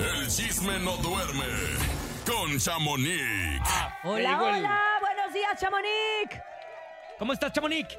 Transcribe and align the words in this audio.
El 0.00 0.26
chisme 0.28 0.78
no 0.78 0.96
duerme 0.96 1.44
con 2.24 2.58
Chamonix. 2.58 3.60
Hola, 4.02 4.40
hola, 4.42 4.98
buenos 4.98 5.34
días, 5.34 5.60
Chamonix. 5.60 6.42
¿Cómo 7.18 7.34
estás, 7.34 7.52
Chamonix? 7.52 7.98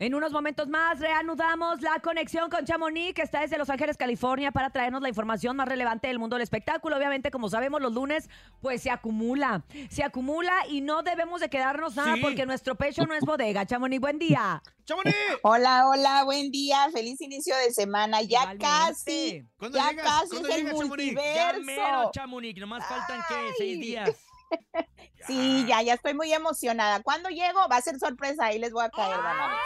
En 0.00 0.14
unos 0.14 0.30
momentos 0.30 0.68
más 0.68 1.00
reanudamos 1.00 1.80
la 1.80 1.98
conexión 2.00 2.48
con 2.50 2.64
Chamonix, 2.64 3.14
que 3.14 3.22
está 3.22 3.40
desde 3.40 3.58
Los 3.58 3.68
Ángeles, 3.68 3.96
California, 3.96 4.52
para 4.52 4.70
traernos 4.70 5.02
la 5.02 5.08
información 5.08 5.56
más 5.56 5.66
relevante 5.66 6.06
del 6.06 6.20
mundo 6.20 6.36
del 6.36 6.44
espectáculo. 6.44 6.96
Obviamente, 6.96 7.32
como 7.32 7.48
sabemos, 7.50 7.80
los 7.82 7.92
lunes, 7.92 8.30
pues 8.60 8.80
se 8.80 8.90
acumula. 8.92 9.64
Se 9.90 10.04
acumula 10.04 10.52
y 10.68 10.82
no 10.82 11.02
debemos 11.02 11.40
de 11.40 11.50
quedarnos 11.50 11.96
nada 11.96 12.14
Sí. 12.14 12.20
porque 12.20 12.46
nuestro 12.46 12.76
pecho 12.76 13.06
no 13.06 13.14
es 13.14 13.22
bodega. 13.24 13.66
Chamonix, 13.66 14.00
buen 14.00 14.20
día. 14.20 14.62
¡Chamonix! 14.84 15.16
Hola, 15.42 15.88
hola, 15.88 16.22
buen 16.22 16.52
día, 16.52 16.88
feliz 16.92 17.20
inicio 17.20 17.56
de 17.56 17.72
semana. 17.72 18.22
Ya 18.22 18.38
Igualmente. 18.54 18.64
casi, 18.66 19.44
¿Cuándo 19.58 19.78
ya 19.78 19.90
llegas? 19.90 20.04
casi 20.06 20.28
¿Cuándo 20.30 20.48
es 20.48 20.54
el? 20.54 20.60
Ya 20.60 20.72
mero, 20.72 20.86
multiverso. 20.86 22.10
Chamonix. 22.12 22.60
Nomás 22.60 22.86
faltan, 22.86 23.20
¿qué? 23.28 23.34
Seis 23.58 23.80
días. 23.80 24.10
Sí, 25.26 25.66
ya, 25.68 25.82
ya 25.82 25.94
estoy 25.94 26.14
muy 26.14 26.32
emocionada. 26.32 27.02
¿Cuándo 27.02 27.28
llego? 27.28 27.58
Va 27.70 27.76
a 27.76 27.82
ser 27.82 27.98
sorpresa, 27.98 28.46
ahí 28.46 28.58
les 28.58 28.72
voy 28.72 28.82
a 28.84 28.88
caer, 28.88 29.18
van 29.18 29.38
a 29.38 29.46
ver. 29.48 29.56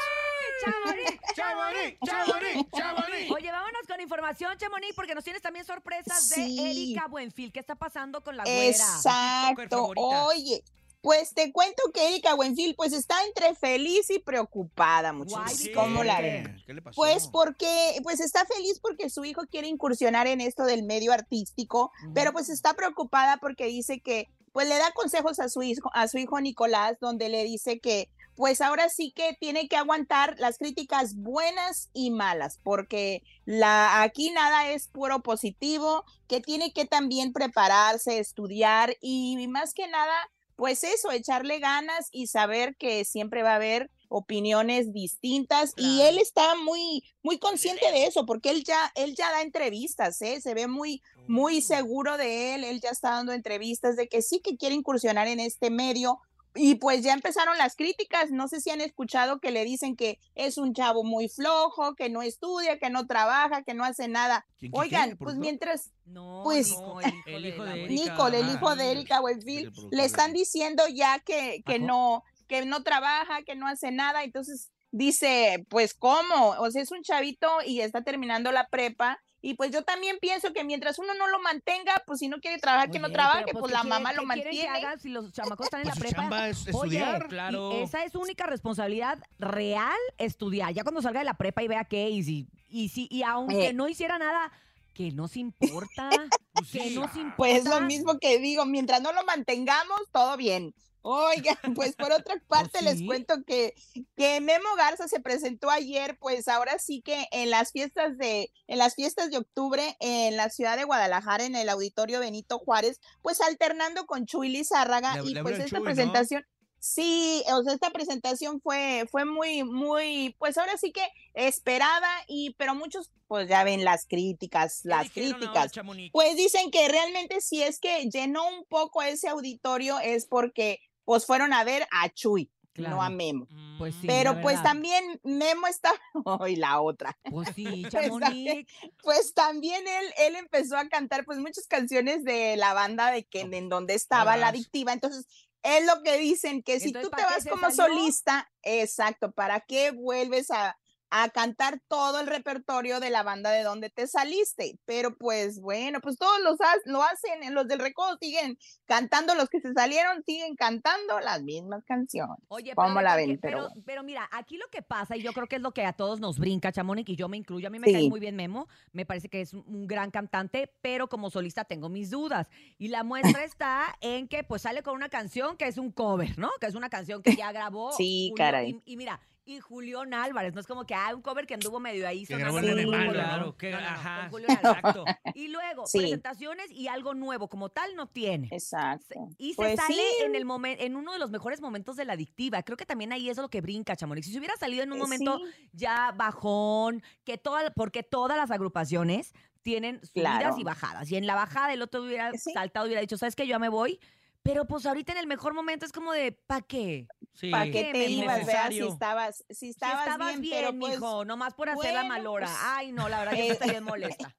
Chamonix. 0.64 1.20
¡Chamonix! 1.34 1.98
¡Chamonix! 2.04 2.70
¡Chamonix! 2.72 3.30
Oye, 3.30 3.52
vámonos 3.52 3.82
con 3.88 4.00
información, 4.00 4.56
Chamonix, 4.58 4.94
porque 4.94 5.14
nos 5.14 5.24
tienes 5.24 5.42
también 5.42 5.64
sorpresas 5.64 6.28
Sí. 6.28 6.56
de 6.56 6.70
Erika 6.70 7.06
Buenfil. 7.08 7.52
¿Qué 7.52 7.60
está 7.60 7.74
pasando 7.74 8.22
con 8.22 8.36
la 8.36 8.44
güera? 8.44 8.68
Exacto. 8.68 9.92
Oye, 9.96 10.62
pues 11.00 11.34
te 11.34 11.50
cuento 11.52 11.82
que 11.92 12.08
Erika 12.08 12.34
Buenfil 12.34 12.74
pues 12.76 12.92
está 12.92 13.16
entre 13.26 13.54
feliz 13.56 14.08
y 14.10 14.20
preocupada, 14.20 15.12
muchachos. 15.12 15.68
¿Cómo 15.74 16.04
la 16.04 16.20
ven? 16.20 16.62
¿Qué 16.64 16.74
le 16.74 16.80
pasó? 16.82 16.94
Pues 16.94 17.26
porque, 17.26 17.98
pues 18.04 18.20
está 18.20 18.44
feliz 18.46 18.78
porque 18.80 19.10
su 19.10 19.24
hijo 19.24 19.42
quiere 19.50 19.66
incursionar 19.66 20.26
en 20.28 20.40
esto 20.40 20.64
del 20.64 20.84
medio 20.84 21.12
artístico, 21.12 21.90
pero 22.14 22.32
pues 22.32 22.48
está 22.48 22.74
preocupada 22.74 23.38
porque 23.38 23.66
dice 23.66 24.00
que, 24.00 24.28
pues 24.52 24.68
le 24.68 24.76
da 24.78 24.92
consejos 24.92 25.40
a 25.40 25.48
su 25.48 25.62
hijo, 25.62 25.90
a 25.94 26.06
su 26.06 26.18
hijo 26.18 26.40
Nicolás, 26.40 26.98
donde 27.00 27.28
le 27.30 27.42
dice 27.42 27.80
que, 27.80 28.08
pues 28.36 28.60
ahora 28.60 28.88
sí 28.88 29.12
que 29.12 29.36
tiene 29.38 29.68
que 29.68 29.76
aguantar 29.76 30.36
las 30.38 30.58
críticas 30.58 31.16
buenas 31.16 31.90
y 31.92 32.10
malas, 32.10 32.58
porque 32.62 33.22
la, 33.44 34.02
aquí 34.02 34.30
nada 34.30 34.70
es 34.70 34.88
puro 34.88 35.22
positivo, 35.22 36.04
que 36.28 36.40
tiene 36.40 36.72
que 36.72 36.84
también 36.84 37.32
prepararse, 37.32 38.18
estudiar 38.18 38.96
y 39.00 39.46
más 39.48 39.74
que 39.74 39.86
nada, 39.88 40.14
pues 40.56 40.84
eso, 40.84 41.10
echarle 41.10 41.58
ganas 41.58 42.08
y 42.12 42.26
saber 42.28 42.76
que 42.76 43.04
siempre 43.04 43.42
va 43.42 43.52
a 43.52 43.56
haber 43.56 43.90
opiniones 44.08 44.92
distintas 44.92 45.72
y 45.76 46.02
él 46.02 46.18
está 46.18 46.54
muy 46.54 47.02
muy 47.22 47.38
consciente 47.38 47.90
de 47.92 48.06
eso 48.06 48.26
porque 48.26 48.50
él 48.50 48.62
ya 48.62 48.92
él 48.94 49.14
ya 49.16 49.30
da 49.30 49.40
entrevistas, 49.42 50.20
¿eh? 50.20 50.40
se 50.40 50.54
ve 50.54 50.66
muy 50.66 51.02
muy 51.26 51.58
Mm. 51.58 51.62
seguro 51.62 52.16
de 52.18 52.54
él, 52.54 52.64
él 52.64 52.80
ya 52.80 52.90
está 52.90 53.10
dando 53.10 53.32
entrevistas 53.32 53.96
de 53.96 54.08
que 54.08 54.20
sí 54.20 54.40
que 54.40 54.56
quiere 54.56 54.74
incursionar 54.74 55.28
en 55.28 55.40
este 55.40 55.70
medio 55.70 56.20
y 56.54 56.74
pues 56.74 57.02
ya 57.02 57.14
empezaron 57.14 57.56
las 57.58 57.76
críticas, 57.76 58.30
no 58.30 58.46
sé 58.48 58.60
si 58.60 58.70
han 58.70 58.80
escuchado 58.80 59.40
que 59.40 59.50
le 59.50 59.64
dicen 59.64 59.96
que 59.96 60.18
es 60.34 60.58
un 60.58 60.74
chavo 60.74 61.02
muy 61.04 61.28
flojo, 61.28 61.94
que 61.94 62.10
no 62.10 62.20
estudia, 62.22 62.78
que 62.78 62.90
no 62.90 63.06
trabaja, 63.06 63.62
que 63.62 63.74
no 63.74 63.84
hace 63.84 64.08
nada. 64.08 64.44
¿Quién, 64.58 64.70
quién, 64.72 64.82
Oigan, 64.82 65.04
quién, 65.04 65.16
pues 65.18 65.36
mientras 65.36 65.90
No, 66.04 66.42
Pues- 66.44 66.72
no, 66.72 67.00
El 67.26 67.46
hijo 67.46 67.64
de. 67.64 67.86
Nicole, 67.88 68.38
el 68.40 68.48
Ah, 68.48 68.52
hijo 68.52 68.76
de 68.76 68.84
sí, 68.84 68.90
Erika 68.90 69.20
Buenfil, 69.20 69.72
le 69.90 70.04
están 70.04 70.32
diciendo 70.32 70.82
ya 70.92 71.20
que, 71.20 71.62
que 71.64 71.76
Ajá. 71.76 71.84
no, 71.86 72.22
que 72.48 72.66
no 72.66 72.82
trabaja, 72.82 73.42
que 73.44 73.54
no 73.54 73.66
hace 73.66 73.90
nada, 73.92 74.22
entonces 74.24 74.70
dice, 74.90 75.64
pues 75.70 75.94
cómo, 75.94 76.50
o 76.58 76.70
sea, 76.70 76.82
es 76.82 76.90
un 76.92 77.02
chavito 77.02 77.48
y 77.64 77.80
está 77.80 78.02
terminando 78.02 78.52
la 78.52 78.68
prepa, 78.68 79.22
y 79.42 79.54
pues 79.54 79.70
yo 79.72 79.82
también 79.82 80.16
pienso 80.20 80.52
que 80.52 80.62
mientras 80.64 80.98
uno 80.98 81.12
no 81.14 81.26
lo 81.26 81.40
mantenga, 81.40 82.02
pues 82.06 82.20
si 82.20 82.28
no 82.28 82.40
quiere 82.40 82.58
trabajar, 82.58 82.90
que 82.90 82.98
no 83.00 83.10
trabaje, 83.10 83.44
pues, 83.52 83.64
¿qué 83.66 83.72
la 83.72 83.80
quiere- 83.82 83.88
mamá 83.88 84.12
lo 84.12 84.22
mantiene. 84.24 84.68
haga 84.68 84.96
si 84.98 85.08
los 85.08 85.32
chamacos 85.32 85.66
están 85.66 85.80
en 85.80 85.88
Pues 85.88 85.96
la 85.98 86.00
prepa? 86.00 86.16
chamba 86.22 86.48
es 86.48 86.60
Oye, 86.68 86.70
estudiar. 86.98 87.24
y 87.26 87.28
claro. 87.28 87.72
esa 87.72 88.04
es 88.04 88.12
su 88.12 88.20
única 88.20 88.46
responsabilidad 88.46 89.18
real, 89.38 89.98
estudiar. 90.16 90.72
Ya 90.72 90.84
cuando 90.84 91.02
salga 91.02 91.18
de 91.20 91.24
la 91.26 91.34
prepa 91.34 91.62
y 91.62 91.68
vea 91.68 91.84
qué, 91.84 92.08
y 92.08 92.22
si, 92.22 92.46
y 92.68 92.88
si, 92.88 93.08
y 93.10 93.22
aunque 93.24 93.68
Eh. 93.68 93.72
no 93.72 93.88
hiciera 93.88 94.16
nada, 94.18 94.50
que 94.94 95.10
nos 95.10 95.36
importa, 95.36 96.08
Pues 96.54 96.70
que 96.70 96.90
nos 96.90 97.14
importa. 97.16 97.34
Pues 97.36 97.64
lo 97.64 97.80
mismo 97.80 98.18
que 98.18 98.38
digo, 98.38 98.64
mientras 98.66 99.00
no 99.02 99.12
lo 99.12 99.24
mantengamos, 99.24 100.02
todo 100.12 100.36
bien. 100.36 100.74
Oigan, 101.02 101.56
pues 101.76 101.94
por 101.96 102.12
otra 102.12 102.40
parte 102.48 102.80
les 102.82 103.02
cuento 103.02 103.42
que, 103.44 103.74
que 104.16 104.40
Memo 104.40 104.74
Garza 104.76 105.08
se 105.08 105.20
presentó 105.20 105.68
ayer, 105.70 106.16
pues 106.18 106.48
ahora 106.48 106.78
sí 106.78 107.02
que 107.02 107.26
en 107.32 107.50
las 107.50 107.72
fiestas 107.72 108.16
de, 108.18 108.50
en 108.68 108.78
las 108.78 108.94
fiestas 108.94 109.30
de 109.30 109.38
octubre 109.38 109.96
en 110.00 110.36
la 110.36 110.48
ciudad 110.48 110.76
de 110.76 110.84
Guadalajara, 110.84 111.44
en 111.44 111.56
el 111.56 111.68
auditorio 111.68 112.20
Benito 112.20 112.58
Juárez, 112.58 113.00
pues 113.20 113.40
alternando 113.40 114.06
con 114.06 114.26
Chuy 114.26 114.48
Lizárraga, 114.48 115.16
Le- 115.20 115.30
y 115.30 115.34
le 115.34 115.42
pues 115.42 115.58
esta 115.58 115.68
Chuy, 115.70 115.78
¿no? 115.78 115.84
presentación. 115.84 116.46
Sí, 116.84 117.44
o 117.52 117.62
sea, 117.62 117.74
esta 117.74 117.90
presentación 117.90 118.60
fue, 118.60 119.06
fue 119.08 119.24
muy, 119.24 119.62
muy, 119.62 120.34
pues 120.40 120.58
ahora 120.58 120.76
sí 120.76 120.90
que 120.90 121.06
esperada, 121.32 122.08
y 122.26 122.54
pero 122.58 122.74
muchos, 122.74 123.12
pues 123.28 123.48
ya 123.48 123.62
ven 123.62 123.84
las 123.84 124.04
críticas, 124.06 124.80
¿Qué 124.82 124.88
las 124.88 125.10
críticas. 125.10 125.72
Pues 126.12 126.36
dicen 126.36 126.72
que 126.72 126.88
realmente 126.88 127.40
si 127.40 127.62
es 127.62 127.78
que 127.78 128.08
llenó 128.10 128.48
un 128.48 128.64
poco 128.64 129.00
ese 129.02 129.28
auditorio 129.28 130.00
es 130.00 130.26
porque 130.26 130.80
pues 131.04 131.26
fueron 131.26 131.52
a 131.52 131.64
ver 131.64 131.86
a 131.90 132.08
Chuy, 132.10 132.50
Claro. 132.74 132.96
no 132.96 133.02
a 133.02 133.10
Memo. 133.10 133.46
Pues 133.78 133.94
sí, 134.00 134.06
Pero 134.06 134.40
pues 134.40 134.62
también 134.62 135.20
Memo 135.24 135.66
está, 135.66 135.92
hoy 136.24 136.56
la 136.56 136.80
otra, 136.80 137.18
Pues 137.30 137.50
sí, 137.54 137.64
Pues, 137.90 137.90
Chamonix. 137.90 138.66
pues 139.02 139.34
también 139.34 139.86
él, 139.86 140.04
él 140.18 140.36
empezó 140.36 140.78
a 140.78 140.88
cantar 140.88 141.24
pues 141.26 141.38
muchas 141.38 141.66
canciones 141.66 142.24
de 142.24 142.56
la 142.56 142.72
banda 142.72 143.10
de 143.10 143.24
que 143.24 143.40
en 143.42 143.68
donde 143.68 143.94
estaba 143.94 144.36
la 144.38 144.48
adictiva, 144.48 144.92
entonces 144.92 145.26
es 145.62 145.84
lo 145.86 146.02
que 146.02 146.16
dicen, 146.18 146.62
que 146.62 146.80
si 146.80 146.86
Entonces, 146.88 147.10
tú 147.10 147.16
te 147.16 147.22
¿para 147.22 147.28
qué 147.28 147.34
vas 147.34 147.46
como 147.46 147.70
salió? 147.70 147.94
solista, 147.96 148.50
exacto, 148.62 149.32
¿para 149.32 149.60
qué 149.60 149.90
vuelves 149.92 150.50
a, 150.50 150.76
a 151.14 151.28
cantar 151.28 151.78
todo 151.88 152.20
el 152.20 152.26
repertorio 152.26 152.98
de 152.98 153.10
la 153.10 153.22
banda 153.22 153.50
de 153.50 153.62
donde 153.62 153.90
te 153.90 154.06
saliste? 154.06 154.78
Pero 154.86 155.16
pues 155.16 155.60
bueno, 155.60 156.00
pues 156.00 156.16
todos 156.16 156.40
los 156.42 156.60
ha- 156.60 156.76
lo 156.86 157.02
hacen, 157.02 157.42
eh, 157.42 157.50
los 157.50 157.68
del 157.68 157.78
recodo 157.80 158.16
siguen 158.20 158.56
cantando, 158.86 159.34
los 159.34 159.48
que 159.48 159.60
se 159.60 159.72
salieron 159.74 160.22
siguen 160.24 160.56
cantando 160.56 161.20
las 161.20 161.42
mismas 161.42 161.84
canciones. 161.84 162.38
Oye, 162.48 162.74
¿Cómo 162.74 162.88
pero, 162.94 163.00
la 163.02 163.16
ven? 163.16 163.38
Pero 163.40 163.40
Pero, 163.40 163.68
bueno. 163.68 163.82
pero 163.86 164.02
mira, 164.02 164.28
aquí 164.32 164.56
lo 164.56 164.66
que 164.70 164.82
pasa, 164.82 165.16
y 165.16 165.22
yo 165.22 165.32
creo 165.32 165.46
que 165.46 165.56
es 165.56 165.62
lo 165.62 165.72
que 165.72 165.84
a 165.84 165.92
todos 165.92 166.18
nos 166.20 166.38
brinca, 166.38 166.72
Chamonix, 166.72 167.08
y 167.10 167.16
yo 167.16 167.28
me 167.28 167.36
incluyo, 167.36 167.66
a 167.66 167.70
mí 167.70 167.78
me 167.78 167.92
cae 167.92 168.08
muy 168.08 168.18
bien 168.20 168.34
Memo, 168.36 168.66
me 168.92 169.04
parece 169.04 169.28
que 169.28 169.40
es 169.42 169.52
un- 169.52 169.64
un 169.66 169.86
gran 169.86 170.10
cantante, 170.10 170.72
pero 170.80 171.08
como 171.08 171.30
solista 171.30 171.64
tengo 171.64 171.88
mis 171.88 172.10
dudas. 172.10 172.48
Y 172.78 172.88
la 172.88 173.02
muestra 173.04 173.22
está 173.44 173.96
en 174.00 174.28
que 174.28 174.44
pues 174.44 174.62
sale 174.62 174.82
con 174.82 174.94
una 174.94 175.08
canción 175.08 175.56
que 175.56 175.66
es 175.66 175.76
un 175.78 175.92
cover, 175.92 176.38
¿no? 176.38 176.50
Que 176.60 176.66
es 176.66 176.74
una 176.74 176.88
canción 176.88 177.22
que 177.22 177.36
ya 177.36 177.52
grabó. 177.52 177.92
Sí, 177.92 178.28
Julio- 178.30 178.36
caray. 178.36 178.82
Y, 178.86 178.92
y 178.94 178.96
mira, 178.96 179.20
y 179.44 179.58
Julián 179.60 180.14
Álvarez, 180.14 180.54
no 180.54 180.60
es 180.60 180.66
como 180.66 180.84
que 180.86 180.94
hay 180.94 181.14
un 181.14 181.22
cover 181.22 181.46
que 181.46 181.54
anduvo 181.54 181.80
medio 181.80 182.06
ahí 182.06 182.24
Que 182.26 182.36
grabó 182.36 182.58
Alemania, 182.58 182.84
Julio, 182.84 183.12
claro, 183.12 183.56
que- 183.56 183.70
No, 183.72 183.80
no, 183.80 183.86
no, 183.86 184.30
con 184.30 184.44
ajá. 184.44 184.54
Exacto. 184.54 185.04
Y 185.34 185.48
luego, 185.48 185.86
Sí. 185.86 185.98
presentaciones 185.98 186.70
y 186.70 186.88
algo 186.88 187.14
nuevo, 187.14 187.48
como 187.48 187.68
tal 187.68 187.94
no 187.96 188.06
tiene. 188.06 188.48
Exacto. 188.52 189.28
Y 189.38 189.50
se 189.50 189.56
Pues 189.56 189.76
sale 189.76 189.94
sí. 189.94 190.24
en 190.24 190.34
el 190.34 190.44
momento, 190.44 190.82
en 190.84 190.96
uno 190.96 191.12
de 191.12 191.18
los 191.18 191.30
mejores 191.30 191.60
momentos 191.60 191.96
de 191.96 192.04
la 192.04 192.12
adictiva. 192.12 192.62
Creo 192.62 192.76
que 192.76 192.86
también 192.86 193.12
ahí 193.12 193.28
es 193.30 193.36
lo 193.36 193.48
que 193.48 193.60
brinca, 193.60 193.96
Chamonix. 193.96 194.26
Si 194.26 194.32
se 194.32 194.38
hubiera 194.38 194.56
salido 194.56 194.82
en 194.84 194.92
un 194.92 194.98
Eh, 194.98 195.02
momento 195.02 195.38
sí. 195.38 195.68
ya 195.72 196.12
bajón, 196.16 197.02
que 197.24 197.38
toda, 197.38 197.70
porque 197.72 198.02
todas 198.02 198.36
las 198.36 198.50
agrupaciones 198.50 199.32
tienen 199.62 200.04
subidas 200.06 200.38
Claro. 200.40 200.56
y 200.58 200.64
bajadas. 200.64 201.10
Y 201.10 201.16
en 201.16 201.26
la 201.26 201.34
bajada 201.34 201.72
el 201.72 201.82
otro 201.82 202.02
hubiera 202.02 202.32
Sí. 202.32 202.52
saltado, 202.52 202.86
hubiera 202.86 203.00
dicho, 203.00 203.16
¿sabes 203.16 203.36
qué? 203.36 203.44
Yo 203.46 203.50
ya 203.50 203.58
me 203.58 203.68
voy. 203.68 204.00
Pero 204.44 204.66
pues 204.66 204.86
ahorita 204.86 205.12
en 205.12 205.18
el 205.18 205.28
mejor 205.28 205.54
momento 205.54 205.86
es 205.86 205.92
como 205.92 206.12
de, 206.12 206.32
¿pa' 206.32 206.62
qué? 206.62 207.06
Sí. 207.34 207.50
¿Para 207.50 207.64
qué 207.64 207.90
te 207.92 208.04
ibas, 208.10 208.46
veas 208.46 208.68
si 208.68 208.80
estabas, 208.80 209.44
si 209.48 209.54
Si 209.54 209.68
estabas, 209.70 210.06
estabas 210.06 210.28
bien, 210.28 210.40
bien, 210.42 210.54
pero 210.56 210.78
pues, 210.78 210.94
mijo, 210.94 211.24
nomás 211.24 211.54
por 211.54 211.70
hacer 211.70 211.94
la 211.94 212.00
bueno, 212.00 212.08
malora. 212.14 212.46
pues, 212.46 212.58
Ay, 212.62 212.92
no, 212.92 213.08
la 213.08 213.20
verdad 213.20 213.32
que 213.32 213.46
eh, 213.46 213.52
está 213.52 213.66
bien 213.66 213.84
molesta. 213.84 214.36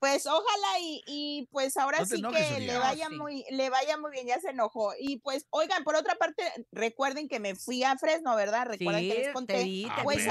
Pues 0.00 0.26
ojalá 0.26 0.80
y, 0.80 1.04
y, 1.06 1.48
pues 1.52 1.76
ahora 1.76 2.00
No 2.00 2.06
sí 2.06 2.16
enojes, 2.16 2.44
que 2.44 2.58
le 2.58 2.76
vaya 2.76 3.06
sí. 3.08 3.14
muy, 3.14 3.44
le 3.50 3.70
vaya 3.70 3.96
muy 3.98 4.10
bien, 4.10 4.26
ya 4.26 4.40
se 4.40 4.50
enojó. 4.50 4.92
Y 4.98 5.18
pues, 5.18 5.46
oigan, 5.50 5.84
por 5.84 5.94
otra 5.94 6.16
parte, 6.16 6.42
recuerden 6.72 7.28
que 7.28 7.38
me 7.38 7.54
fui 7.54 7.84
a 7.84 7.96
Fresno, 7.96 8.34
¿verdad? 8.34 8.66
Recuerden 8.66 9.08
que 9.08 9.14
les 9.14 9.26
te 9.28 9.32
conté. 9.32 9.62
vi, 9.62 9.84
te 9.84 10.02
pues 10.02 10.26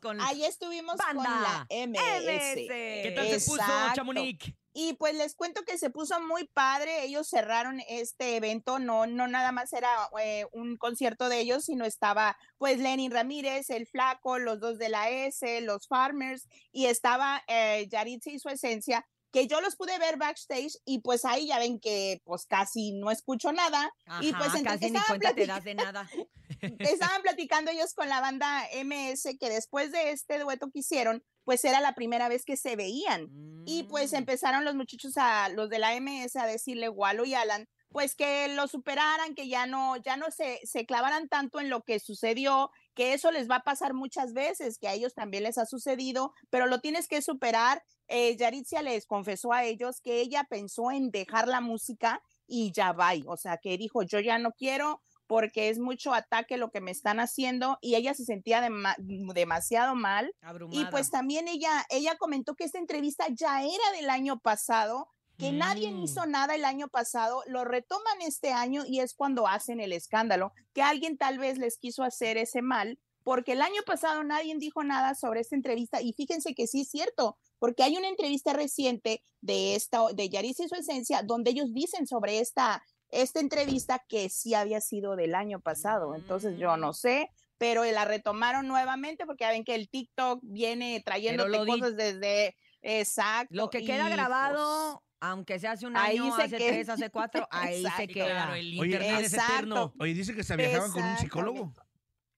con 0.00 0.18
Ahí 0.22 0.46
estuvimos 0.46 0.96
con 0.96 1.22
la 1.22 1.66
MS. 1.68 2.00
MS. 2.00 2.54
¿Qué 2.54 3.12
tal 3.14 3.28
se 3.28 3.40
puso. 3.50 3.62
Chamonix? 3.94 4.54
Y 4.76 4.94
pues 4.94 5.14
les 5.14 5.36
cuento 5.36 5.62
que 5.62 5.78
se 5.78 5.88
puso 5.88 6.20
muy 6.20 6.48
padre. 6.48 7.04
Ellos 7.04 7.28
cerraron 7.28 7.80
este 7.88 8.36
evento, 8.36 8.80
no, 8.80 9.06
no 9.06 9.28
nada 9.28 9.52
más 9.52 9.72
era 9.72 9.88
eh, 10.20 10.46
un 10.52 10.76
concierto 10.76 11.28
de 11.28 11.38
ellos, 11.38 11.64
sino 11.64 11.84
estaba 11.84 12.36
pues 12.58 12.78
Lenin 12.80 13.12
Ramírez, 13.12 13.70
el 13.70 13.86
Flaco, 13.86 14.40
los 14.40 14.58
dos 14.58 14.76
de 14.78 14.88
la 14.88 15.08
S, 15.10 15.60
los 15.60 15.86
Farmers, 15.86 16.48
y 16.72 16.86
estaba 16.86 17.42
eh, 17.46 17.88
y 18.26 18.38
su 18.38 18.48
esencia 18.48 19.06
que 19.34 19.48
yo 19.48 19.60
los 19.60 19.74
pude 19.74 19.98
ver 19.98 20.16
backstage 20.16 20.78
y 20.84 21.00
pues 21.00 21.24
ahí 21.24 21.48
ya 21.48 21.58
ven 21.58 21.80
que 21.80 22.22
pues 22.24 22.46
casi 22.46 22.92
no 22.92 23.10
escucho 23.10 23.52
nada. 23.52 23.92
y 24.20 24.32
pues 24.32 24.54
entonces 24.54 24.62
casi 24.62 24.80
ni 24.92 24.96
estaban, 24.96 25.06
cuenta 25.20 25.34
te 25.34 25.42
plati- 25.42 25.46
das 25.48 25.64
de 25.64 25.74
nada. 25.74 26.08
estaban 26.78 27.20
platicando 27.22 27.70
ellos 27.72 27.94
con 27.94 28.08
la 28.08 28.20
banda 28.20 28.62
MS 28.84 29.36
que 29.40 29.50
después 29.50 29.90
de 29.92 30.10
este 30.12 30.38
dueto 30.38 30.70
que 30.72 30.78
hicieron, 30.78 31.24
pues 31.44 31.64
era 31.64 31.80
la 31.80 31.94
primera 31.94 32.28
vez 32.28 32.44
que 32.44 32.56
se 32.56 32.76
veían. 32.76 33.28
Y 33.66 33.82
pues 33.84 34.12
Mm. 34.12 34.16
empezaron 34.16 34.64
los 34.64 34.74
muchachos 34.76 35.14
a 35.16 35.48
los 35.48 35.68
de 35.68 35.78
la 35.80 35.94
MS 35.96 36.36
a 36.36 36.46
decirle 36.46 36.88
Walo 36.88 37.24
y 37.24 37.34
Alan, 37.34 37.66
pues 37.90 38.14
que 38.14 38.48
lo 38.48 38.66
superaran, 38.68 39.34
que 39.34 39.48
ya 39.48 39.66
no, 39.66 39.96
ya 39.96 40.16
no 40.16 40.30
se, 40.30 40.60
se 40.64 40.86
clavaran 40.86 41.28
tanto 41.28 41.60
en 41.60 41.70
lo 41.70 41.82
que 41.82 41.98
sucedió, 42.00 42.70
que 42.94 43.12
eso 43.12 43.30
les 43.30 43.48
va 43.50 43.56
a 43.56 43.62
pasar 43.62 43.92
muchas 43.94 44.32
veces, 44.32 44.78
que 44.78 44.88
a 44.88 44.94
ellos 44.94 45.14
también 45.14 45.42
les 45.42 45.58
ha 45.58 45.66
sucedido, 45.66 46.32
pero 46.50 46.66
lo 46.66 46.80
tienes 46.80 47.08
que 47.08 47.22
superar. 47.22 47.82
Eh, 48.08 48.36
Yaritzia 48.36 48.82
les 48.82 49.06
confesó 49.06 49.52
a 49.52 49.64
ellos 49.64 50.00
que 50.00 50.20
ella 50.20 50.46
pensó 50.48 50.90
en 50.90 51.10
dejar 51.10 51.48
la 51.48 51.60
música 51.60 52.20
y 52.46 52.72
ya 52.72 52.92
va, 52.92 53.12
o 53.26 53.36
sea, 53.36 53.56
que 53.56 53.78
dijo, 53.78 54.02
yo 54.02 54.20
ya 54.20 54.38
no 54.38 54.52
quiero 54.52 55.00
porque 55.26 55.70
es 55.70 55.78
mucho 55.78 56.12
ataque 56.12 56.58
lo 56.58 56.70
que 56.70 56.82
me 56.82 56.90
están 56.90 57.18
haciendo 57.18 57.78
y 57.80 57.94
ella 57.94 58.12
se 58.12 58.26
sentía 58.26 58.60
dema- 58.60 58.94
demasiado 58.98 59.94
mal 59.94 60.34
y 60.78 60.84
pues 60.90 61.10
también 61.10 61.48
ella, 61.48 61.86
ella 61.88 62.16
comentó 62.18 62.54
que 62.54 62.64
esta 62.64 62.78
entrevista 62.78 63.24
ya 63.30 63.62
era 63.62 63.92
del 63.96 64.10
año 64.10 64.38
pasado, 64.38 65.08
que 65.38 65.52
nadie 65.52 65.90
Mm. 65.90 66.04
hizo 66.04 66.26
nada 66.26 66.54
el 66.54 66.64
año 66.64 66.88
pasado, 66.88 67.42
lo 67.46 67.64
retoman 67.64 68.20
este 68.22 68.52
año 68.52 68.84
y 68.86 69.00
es 69.00 69.14
cuando 69.14 69.46
hacen 69.48 69.80
el 69.80 69.92
escándalo, 69.92 70.52
que 70.72 70.82
alguien 70.82 71.16
tal 71.18 71.38
vez 71.38 71.58
les 71.58 71.76
quiso 71.78 72.02
hacer 72.02 72.36
ese 72.36 72.62
mal, 72.62 72.98
porque 73.24 73.52
el 73.52 73.62
año 73.62 73.82
pasado 73.86 74.22
nadie 74.22 74.54
dijo 74.58 74.84
nada 74.84 75.14
sobre 75.14 75.40
esta 75.40 75.56
entrevista 75.56 76.02
y 76.02 76.12
fíjense 76.12 76.54
que 76.54 76.66
sí 76.66 76.82
es 76.82 76.90
cierto, 76.90 77.38
porque 77.58 77.82
hay 77.82 77.96
una 77.96 78.08
entrevista 78.08 78.52
reciente 78.52 79.22
de 79.40 79.74
esta, 79.74 80.02
de 80.14 80.28
Yaris 80.28 80.60
y 80.60 80.68
su 80.68 80.74
esencia, 80.74 81.22
donde 81.22 81.50
ellos 81.50 81.72
dicen 81.72 82.06
sobre 82.06 82.38
esta, 82.40 82.82
esta 83.10 83.40
entrevista 83.40 84.02
que 84.08 84.28
sí 84.28 84.54
había 84.54 84.80
sido 84.80 85.16
del 85.16 85.34
año 85.34 85.60
pasado, 85.60 86.14
entonces 86.14 86.58
yo 86.58 86.76
no 86.76 86.90
Mm. 86.90 86.94
sé, 86.94 87.30
pero 87.56 87.84
la 87.84 88.04
retomaron 88.04 88.66
nuevamente 88.68 89.24
porque 89.26 89.44
ya 89.44 89.50
ven 89.50 89.64
que 89.64 89.74
el 89.74 89.88
TikTok 89.88 90.40
viene 90.42 91.00
trayéndote 91.04 91.64
cosas 91.66 91.96
desde 91.96 92.56
exacto. 92.84 93.54
Lo 93.54 93.70
que 93.70 93.84
queda 93.84 93.98
y, 93.98 94.02
pues, 94.02 94.12
grabado, 94.16 95.02
aunque 95.20 95.58
sea 95.58 95.72
hace 95.72 95.86
un 95.86 95.96
ahí 95.96 96.18
año, 96.18 96.36
se 96.36 96.42
hace 96.42 96.56
queda. 96.58 96.68
tres, 96.68 96.88
hace 96.88 97.10
cuatro, 97.10 97.48
ahí 97.50 97.84
se 97.96 98.06
queda. 98.08 98.26
Claro, 98.26 98.54
el 98.54 98.78
Oye, 98.78 98.90
internet 98.92 99.20
es 99.20 99.32
exacto. 99.32 99.52
eterno. 99.54 99.94
Oye, 99.98 100.14
dice 100.14 100.34
que 100.34 100.44
se 100.44 100.56
viajaban 100.56 100.92
con 100.92 101.02
un 101.02 101.16
psicólogo. 101.18 101.74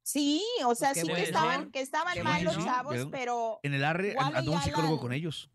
Sí, 0.03 0.41
o 0.65 0.75
sea, 0.77 0.93
qué 0.95 1.01
sí 1.01 1.09
que 1.09 1.23
estaban, 1.23 1.71
que 1.73 1.81
estaban 1.81 2.23
mal 2.23 2.45
los 2.45 2.57
chavos, 2.65 2.95
Pero- 2.95 3.11
pero 3.11 3.61
En 3.65 3.75
el 3.75 3.85
arre 3.85 4.15
andó 4.19 4.53
un 4.53 4.63
psicólogo 4.63 4.93
Alan. 4.95 5.01
con 5.03 5.13
ellos. 5.13 5.51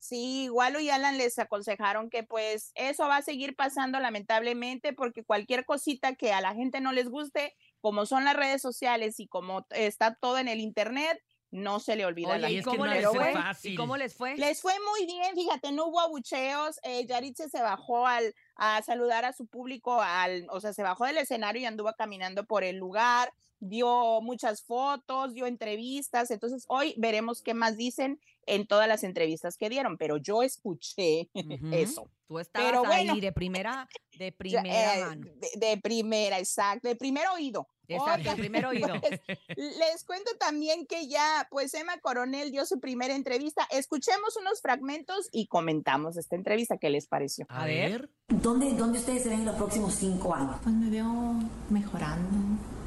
Sí, 0.00 0.48
Walo 0.50 0.78
y 0.78 0.90
Alan 0.90 1.18
les 1.18 1.36
aconsejaron 1.40 2.08
que 2.08 2.22
pues 2.22 2.70
eso 2.76 3.08
va 3.08 3.16
a 3.16 3.22
seguir 3.22 3.56
pasando 3.56 3.98
lamentablemente 3.98 4.92
porque 4.92 5.24
cualquier 5.24 5.64
cosita 5.64 6.14
que 6.14 6.32
a 6.32 6.40
la 6.40 6.54
gente 6.54 6.80
no 6.80 6.92
les 6.92 7.08
guste, 7.08 7.56
como 7.80 8.06
son 8.06 8.24
las 8.24 8.36
redes 8.36 8.62
sociales 8.62 9.18
y 9.18 9.26
como 9.26 9.66
está 9.70 10.14
todo 10.14 10.38
en 10.38 10.46
el 10.46 10.60
internet, 10.60 11.20
no 11.50 11.80
se 11.80 11.96
le 11.96 12.04
olvida 12.04 12.34
a 12.34 12.38
la 12.38 12.46
Oye, 12.48 12.56
¿y 12.56 12.58
es 12.58 12.64
gente. 12.64 12.70
que 12.70 12.76
cómo 12.76 12.86
no 12.86 12.92
les 12.94 13.02
debe 13.02 13.14
fue? 13.14 13.24
ser 13.24 13.42
fácil. 13.42 13.72
¿Y 13.72 13.76
cómo 13.76 13.96
les 13.96 14.14
fue? 14.14 14.36
Les 14.36 14.60
fue 14.60 14.74
muy 14.90 15.06
bien, 15.06 15.34
fíjate, 15.34 15.72
no 15.72 15.86
hubo 15.86 16.00
abucheos, 16.00 16.78
eh, 16.82 17.06
Yaritze 17.06 17.48
se 17.48 17.62
bajó 17.62 18.06
al, 18.06 18.34
a 18.56 18.82
saludar 18.82 19.24
a 19.24 19.32
su 19.32 19.46
público, 19.46 20.00
al, 20.00 20.46
o 20.50 20.60
sea, 20.60 20.72
se 20.72 20.82
bajó 20.82 21.06
del 21.06 21.18
escenario 21.18 21.62
y 21.62 21.64
anduvo 21.64 21.92
caminando 21.96 22.44
por 22.44 22.64
el 22.64 22.76
lugar, 22.76 23.32
dio 23.60 24.20
muchas 24.20 24.62
fotos, 24.62 25.34
dio 25.34 25.46
entrevistas, 25.46 26.30
entonces 26.30 26.64
hoy 26.68 26.94
veremos 26.96 27.42
qué 27.42 27.54
más 27.54 27.76
dicen 27.76 28.20
en 28.46 28.66
todas 28.66 28.88
las 28.88 29.02
entrevistas 29.02 29.56
que 29.56 29.68
dieron, 29.68 29.98
pero 29.98 30.16
yo 30.16 30.42
escuché 30.42 31.28
eso. 31.72 32.10
Tú 32.28 32.38
estabas 32.38 32.68
Pero 32.68 32.86
ahí 32.86 33.06
bueno. 33.06 33.20
de 33.20 33.32
primera, 33.32 33.88
de 34.18 34.32
primera 34.32 34.98
eh, 34.98 35.04
mano. 35.04 35.26
de, 35.36 35.66
de 35.66 35.76
primera, 35.78 36.38
exacto, 36.38 36.88
de 36.88 36.96
primer 36.96 37.26
oído. 37.28 37.68
Exacto, 37.88 38.20
Oigan, 38.20 38.36
de 38.36 38.42
primer 38.42 38.66
oído. 38.66 38.88
pues, 39.00 39.20
les 39.56 40.04
cuento 40.04 40.30
también 40.38 40.86
que 40.86 41.08
ya, 41.08 41.46
pues 41.50 41.72
Emma 41.72 41.98
Coronel 41.98 42.50
dio 42.50 42.66
su 42.66 42.80
primera 42.80 43.14
entrevista. 43.14 43.66
Escuchemos 43.70 44.36
unos 44.36 44.60
fragmentos 44.60 45.28
y 45.32 45.46
comentamos 45.46 46.16
esta 46.16 46.36
entrevista. 46.36 46.76
¿Qué 46.76 46.90
les 46.90 47.06
pareció? 47.06 47.46
A 47.48 47.64
ver. 47.64 48.10
¿Dónde, 48.28 48.74
¿Dónde 48.74 48.98
ustedes 48.98 49.22
se 49.22 49.30
ven 49.30 49.40
en 49.40 49.46
los 49.46 49.56
próximos 49.56 49.94
cinco 49.94 50.34
años? 50.34 50.56
Pues 50.62 50.74
me 50.74 50.90
veo 50.90 51.34
mejorando, 51.70 52.36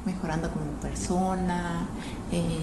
mejorando 0.04 0.50
como 0.52 0.70
persona, 0.80 1.88
eh, 2.30 2.58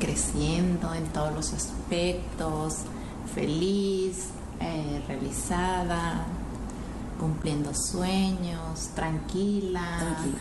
creciendo 0.00 0.94
en 0.94 1.06
todos 1.12 1.34
los 1.34 1.52
aspectos, 1.52 2.84
feliz, 3.34 4.28
eh, 4.60 5.02
realizada, 5.06 6.24
cumpliendo 7.18 7.72
sueños, 7.74 8.90
tranquila, 8.94 9.98
Tranquila. 9.98 10.38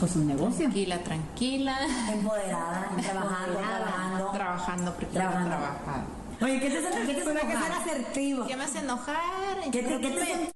Pues 0.00 0.16
un 0.16 0.26
negocio. 0.26 0.58
tranquila, 0.58 0.98
tranquila, 1.04 1.78
Empoderada, 2.12 2.90
trabajando, 3.02 3.58
trabajando. 3.58 4.30
trabajando 4.32 4.90
porque 4.94 5.06
Trabajando. 5.06 5.48
trabajar. 5.50 6.04
Oye, 6.40 6.58
¿qué 6.60 6.70
te 6.70 6.78
hace, 6.78 6.88
qué 7.06 7.14
te 7.14 7.20
hace 7.20 7.30
Pero 7.32 7.40
que 7.46 7.52
enojar? 7.52 7.72
ser 7.82 7.94
asertivo. 7.94 8.46
¿Qué 8.46 8.56
me 8.56 8.64
hace 8.64 8.78
enojar? 8.80 9.60
¿Qué 9.70 9.82
te, 9.82 10.00
qué 10.00 10.10
te 10.10 10.22
hace 10.22 10.52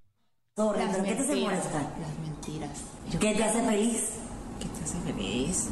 Las 0.56 0.96
pero 0.96 1.04
¿qué 1.04 1.14
te 1.14 1.22
hace 1.22 1.26
mentiras? 1.34 1.64
Las 2.00 2.18
mentiras. 2.26 2.70
¿Qué 3.20 3.34
te 3.34 3.44
hace 3.44 3.62
feliz? 3.62 4.02
¿Qué 4.58 4.68
te 4.68 4.84
hace 4.84 4.98
feliz? 5.12 5.68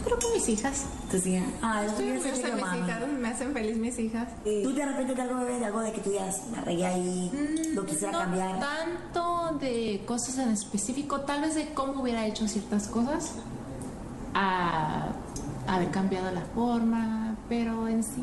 Yo 0.00 0.06
creo 0.06 0.18
que 0.18 0.26
mis 0.34 0.48
hijas. 0.48 0.84
Te 1.10 1.20
siguen. 1.20 1.52
Ah, 1.62 1.82
ser 1.94 2.16
gustan 2.16 2.56
mi 2.56 2.62
mis 2.62 2.74
hijas, 2.82 3.08
me 3.20 3.28
hacen 3.28 3.52
feliz 3.52 3.76
mis 3.76 3.98
hijas. 3.98 4.28
¿Tú 4.62 4.74
te 4.74 4.82
arrepientes 4.82 5.16
de 5.16 5.22
algo, 5.22 5.36
bebé? 5.40 5.58
De 5.58 5.64
algo 5.66 5.80
de 5.80 5.92
que 5.92 6.00
tú 6.00 6.10
digas, 6.10 6.40
me 6.50 6.60
regué 6.62 6.86
ahí, 6.86 7.70
lo 7.74 7.84
quisiera 7.84 8.08
Mm, 8.10 8.12
no 8.14 8.18
cambiar? 8.20 8.60
tanto 8.60 9.58
de 9.58 10.02
cosas 10.06 10.38
en 10.38 10.48
específico, 10.50 11.20
tal 11.20 11.42
vez 11.42 11.54
de 11.54 11.74
cómo 11.74 12.00
hubiera 12.02 12.26
hecho 12.26 12.48
ciertas 12.48 12.86
cosas, 12.88 13.32
a 14.34 15.08
haber 15.68 15.90
cambiado 15.90 16.30
la 16.30 16.42
forma, 16.54 17.36
pero 17.48 17.86
en 17.88 18.02
sí 18.02 18.22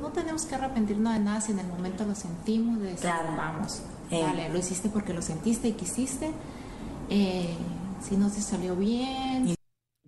no 0.00 0.08
tenemos 0.08 0.46
que 0.46 0.54
arrepentirnos 0.54 1.12
de 1.12 1.18
nada 1.20 1.40
si 1.40 1.52
en 1.52 1.58
el 1.58 1.66
momento 1.66 2.04
lo 2.06 2.14
sentimos, 2.14 2.78
de 2.78 2.84
decir, 2.86 3.00
Claro. 3.00 3.34
vamos, 3.36 3.82
Eh. 4.10 4.22
dale, 4.22 4.48
lo 4.48 4.58
hiciste 4.58 4.88
porque 4.88 5.12
lo 5.12 5.20
sentiste 5.20 5.68
y 5.68 5.72
quisiste, 5.72 6.30
eh, 7.10 7.54
si 8.08 8.16
no 8.16 8.30
te 8.30 8.40
salió 8.40 8.76
bien, 8.76 9.54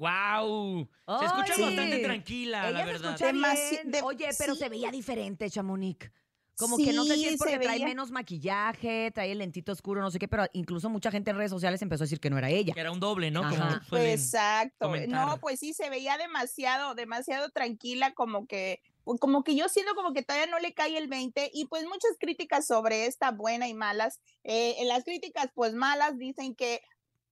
¡Wow! 0.00 0.88
Se 1.19 1.25
escucha 1.26 1.55
bastante 1.61 1.99
tranquila, 1.99 2.69
Ella 2.69 2.70
la 2.79 2.79
se 2.87 2.93
verdad. 2.93 3.11
escucha 3.14 3.32
Demasi- 3.32 3.70
bien. 3.70 3.91
de- 3.91 4.02
Oye, 4.02 4.29
pero 4.38 4.55
se 4.55 4.69
veía 4.70 4.91
diferente, 4.91 5.50
Chamonix. 5.50 6.11
Como 6.56 6.76
que 6.76 6.93
no 6.93 7.05
sé 7.05 7.14
si 7.17 7.26
es 7.26 7.37
porque 7.38 7.55
se 7.55 7.58
trae 7.61 7.75
veía. 7.76 7.87
menos 7.87 8.11
maquillaje, 8.11 9.11
trae 9.14 9.32
el 9.32 9.38
lentito 9.38 9.73
oscuro, 9.73 10.02
no 10.02 10.11
sé 10.11 10.19
qué, 10.19 10.29
pero 10.29 10.44
incluso 10.52 10.91
mucha 10.91 11.11
gente 11.11 11.31
en 11.31 11.38
redes 11.38 11.50
sociales 11.50 11.81
empezó 11.81 12.02
a 12.02 12.06
decir 12.06 12.20
que 12.20 12.29
no 12.29 12.37
era 12.37 12.50
ella. 12.50 12.75
Que 12.75 12.81
era 12.81 12.93
un 12.93 13.00
doble, 13.00 13.31
¿no? 13.31 13.41
Como 13.43 13.99
Exacto. 14.02 14.87
comentar. 14.87 15.08
No, 15.29 15.38
pues 15.38 15.58
sí, 15.61 15.73
se 15.73 15.88
veía 15.88 16.19
demasiado, 16.19 16.94
demasiado 16.94 17.49
tranquila, 17.50 18.12
como 18.12 18.47
que, 18.47 18.82
como 19.20 19.43
que 19.43 19.56
yo 19.56 19.70
siento 19.70 19.94
como 19.94 20.12
que 20.12 20.23
todavía 20.23 20.50
no 20.50 20.58
le 20.58 20.75
cae 20.75 20.99
el 20.99 21.08
20 21.08 21.50
y 21.52 21.64
pues 21.64 21.85
muchas 21.85 22.12
críticas 22.20 22.67
sobre 22.67 23.07
esta 23.07 23.30
buena 23.30 23.66
y 23.66 23.73
malas. 23.75 24.21
Eh, 24.45 24.75
en 24.80 24.88
las 24.88 25.04
críticas 25.04 25.49
pues 25.54 25.73
malas 25.73 26.19
dicen 26.19 26.54
que 26.54 26.83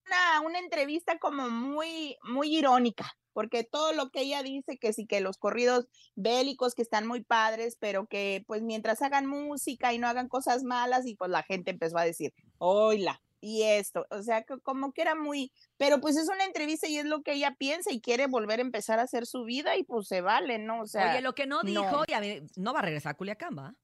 una, 0.09 0.47
una 0.47 0.59
entrevista 0.59 1.19
como 1.19 1.51
muy, 1.51 2.17
muy 2.25 2.57
irónica, 2.57 3.17
porque 3.33 3.65
todo 3.65 3.93
lo 3.93 4.11
que 4.11 4.23
ella 4.23 4.43
dice, 4.43 4.79
que 4.79 4.93
sí 4.93 5.07
que 5.07 5.21
los 5.21 5.39
corridos 5.39 5.87
bélicos 6.17 6.75
que 6.75 6.83
están 6.83 7.07
muy 7.07 7.23
padres, 7.23 7.77
pero 7.79 8.07
que 8.07 8.45
pues 8.47 8.63
mientras 8.63 9.03
hagan 9.03 9.27
música 9.27 9.93
y 9.93 9.99
no 9.99 10.09
hagan 10.09 10.29
cosas 10.29 10.65
malas 10.65 11.07
y 11.07 11.15
pues 11.15 11.31
la 11.31 11.43
gente 11.43 11.71
empezó 11.71 11.99
a 11.99 12.05
decir, 12.05 12.33
oila, 12.59 13.21
y 13.41 13.63
esto, 13.63 14.07
o 14.11 14.23
sea, 14.23 14.43
que 14.43 14.59
como 14.61 14.93
que 14.93 15.03
era 15.03 15.15
muy, 15.15 15.53
pero 15.77 16.01
pues 16.01 16.17
es 16.17 16.29
una 16.29 16.45
entrevista 16.45 16.89
y 16.89 16.99
es 16.99 17.05
lo 17.05 17.23
que 17.23 17.35
ella 17.35 17.55
piensa 17.57 17.93
y 17.93 18.01
quiere 18.01 18.27
volver 18.27 18.59
a 18.59 18.63
empezar 18.63 18.99
a 18.99 19.03
hacer 19.03 19.27
su 19.27 19.45
vida 19.45 19.77
y 19.77 19.85
pues 19.85 20.09
se 20.09 20.21
vale, 20.21 20.59
¿no? 20.59 20.81
O 20.81 20.87
sea, 20.87 21.13
Oye, 21.13 21.23
lo 21.23 21.35
que 21.35 21.47
no 21.47 21.63
no. 21.63 21.69
dijo, 21.69 22.05
y 22.09 22.13
a 22.15 22.21
mí, 22.21 22.41
no 22.57 22.73
va 22.73 22.81
a 22.81 22.83
regresar 22.83 23.13
a 23.13 23.17
Culiacán, 23.17 23.57
¿va? 23.57 23.75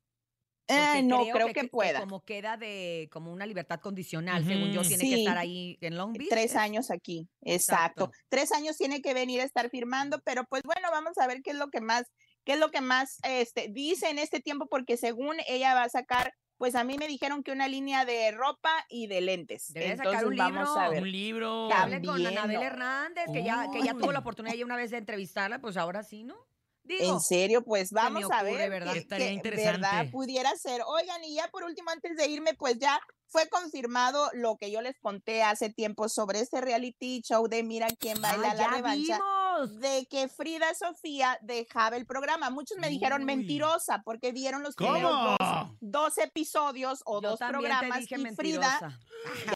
Eh, 0.68 1.02
no 1.02 1.26
creo, 1.26 1.52
que, 1.52 1.64
pueda. 1.68 2.00
como 2.00 2.24
queda 2.24 2.56
de 2.56 3.08
como 3.12 3.32
una 3.32 3.46
libertad 3.46 3.80
condicional, 3.80 4.44
según 4.44 4.72
yo, 4.72 4.82
tiene 4.82 5.04
que 5.04 5.14
estar 5.20 5.36
ahí 5.38 5.76
en 5.80 5.96
Long 5.96 6.12
Beach. 6.12 6.30
Tres 6.30 6.52
¿es? 6.52 6.56
años 6.56 6.90
aquí, 6.90 7.28
exacto. 7.42 8.04
Exacto. 8.04 8.24
Tres 8.28 8.52
años 8.52 8.76
tiene 8.76 9.02
que 9.02 9.14
venir 9.14 9.40
a 9.40 9.44
estar 9.44 9.68
firmando, 9.70 10.20
pero 10.24 10.44
pues 10.44 10.62
bueno, 10.64 10.88
vamos 10.90 11.18
a 11.18 11.26
ver 11.26 11.42
qué 11.42 11.50
es 11.50 11.56
lo 11.56 11.68
que 11.68 11.80
más, 11.80 12.10
qué 12.44 12.54
es 12.54 12.58
lo 12.58 12.70
que 12.70 12.80
más 12.80 13.18
este, 13.24 13.68
dice 13.70 14.08
en 14.08 14.18
este 14.18 14.40
tiempo, 14.40 14.66
porque 14.66 14.96
según 14.96 15.36
ella 15.48 15.74
va 15.74 15.82
a 15.84 15.88
sacar, 15.88 16.32
pues 16.56 16.76
a 16.76 16.84
mí 16.84 16.96
me 16.98 17.08
dijeron 17.08 17.42
que 17.42 17.52
una 17.52 17.68
línea 17.68 18.04
de 18.04 18.30
ropa 18.30 18.72
y 18.88 19.06
de 19.06 19.20
lentes. 19.20 19.72
Debe 19.72 19.90
Entonces 19.90 20.12
sacar 20.12 20.26
un 20.26 20.36
vamos 20.36 20.68
libro, 20.68 20.80
a 20.80 20.88
ver. 20.88 21.02
Un 21.02 21.10
libro. 21.12 21.68
Cam- 21.68 21.82
Hable 21.94 22.02
con 22.06 22.26
Anabel. 22.26 22.62
Hernández, 22.62 23.24
que 23.32 23.42
ya, 23.42 23.68
que 23.72 23.82
ya 23.82 23.92
tuvo 23.94 24.12
la 24.12 24.20
oportunidad 24.20 24.54
ya 24.54 24.64
una 24.64 24.76
vez 24.76 24.90
de 24.92 24.98
entrevistarla, 24.98 25.60
pues 25.60 25.76
ahora 25.76 26.02
sí, 26.04 26.24
¿no? 26.24 26.36
Digo, 26.84 27.14
En 27.14 27.20
serio, 27.20 27.64
pues 27.64 27.90
vamos 27.92 28.30
a 28.30 28.42
ver. 28.42 28.68
¿verdad? 28.68 28.92
que- 28.92 28.98
Estaría 29.00 29.26
que, 29.28 29.32
interesante. 29.32 29.80
¿Verdad? 29.80 30.10
Pudiera 30.10 30.54
ser. 30.56 30.82
Oigan, 30.86 31.24
y 31.24 31.34
ya 31.36 31.48
por 31.48 31.64
último, 31.64 31.90
antes 31.90 32.14
de 32.16 32.28
irme, 32.28 32.52
pues 32.54 32.78
ya 32.78 33.00
fue 33.26 33.48
confirmado 33.48 34.30
lo 34.34 34.56
que 34.58 34.70
yo 34.70 34.80
les 34.82 34.96
conté 35.00 35.42
hace 35.42 35.70
tiempo 35.70 36.08
sobre 36.08 36.40
este 36.40 36.60
reality 36.60 37.20
show 37.22 37.48
de 37.48 37.62
Mira 37.64 37.88
quién 37.98 38.20
baila 38.20 38.50
ah, 38.50 38.54
la 38.54 38.68
revancha. 38.68 39.16
vimos. 39.16 39.80
De 39.80 40.06
que 40.10 40.28
Frida 40.28 40.74
Sofía 40.74 41.38
dejaba 41.40 41.96
el 41.96 42.06
programa. 42.06 42.50
Muchos 42.50 42.76
me 42.78 42.88
dijeron 42.88 43.20
Uy. 43.22 43.26
mentirosa 43.26 44.02
porque 44.04 44.32
vieron 44.32 44.62
los 44.62 44.74
primeros 44.76 45.10
dos, 45.10 45.38
dos 45.80 46.18
episodios 46.18 47.02
o 47.06 47.22
Yo 47.22 47.30
dos 47.30 47.38
programas 47.38 48.02
y 48.10 48.34
Frida 48.34 48.98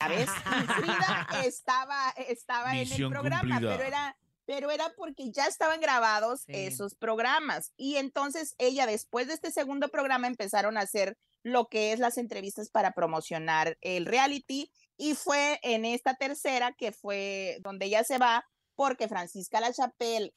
ya 0.01 0.09
ves, 0.09 0.29
y 0.31 0.67
Frida 0.81 1.29
estaba, 1.45 2.11
estaba 2.29 2.77
en 2.77 2.91
el 2.93 3.09
programa, 3.09 3.41
cumplida. 3.41 3.77
pero 3.77 3.85
era, 3.85 4.17
pero 4.49 4.71
era 4.71 4.95
porque 4.97 5.31
ya 5.31 5.45
estaban 5.45 5.79
grabados 5.79 6.45
Sí. 6.47 6.53
esos 6.55 6.95
programas. 6.95 7.75
Y 7.77 7.97
entonces 7.97 8.55
ella, 8.57 8.87
después 8.87 9.27
de 9.27 9.35
este 9.35 9.51
segundo 9.51 9.89
programa, 9.91 10.27
empezaron 10.27 10.79
a 10.79 10.81
hacer 10.81 11.19
lo 11.43 11.67
que 11.67 11.93
es 11.93 11.99
las 11.99 12.17
entrevistas 12.17 12.71
para 12.71 12.93
promocionar 12.93 13.77
el 13.83 14.07
reality. 14.07 14.73
Y 14.97 15.15
fue 15.15 15.61
en 15.63 15.85
esta 15.85 16.15
tercera 16.15 16.73
que 16.73 16.93
fue 16.93 17.59
donde 17.61 17.87
ella 17.87 18.05
se 18.05 18.17
va 18.17 18.43
porque 18.79 19.09
Francisca 19.09 19.59
Lachapelle, 19.59 20.33